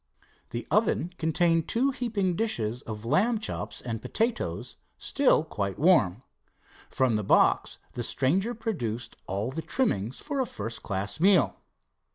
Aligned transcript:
The 0.49 0.65
oven 0.71 1.13
contained 1.19 1.67
two 1.67 1.91
heaping 1.91 2.35
dishes 2.35 2.81
of 2.81 3.05
lamb 3.05 3.37
chops, 3.37 3.81
and 3.81 4.01
potatoes, 4.01 4.75
still 4.97 5.43
quite 5.43 5.77
warm. 5.77 6.23
From 6.89 7.17
the 7.17 7.23
box 7.23 7.77
the 7.93 8.01
stranger 8.01 8.55
produced 8.55 9.15
all 9.27 9.51
the 9.51 9.61
trimmings 9.61 10.17
for 10.17 10.39
a 10.39 10.47
first 10.47 10.81
class 10.81 11.19
meal. 11.19 11.55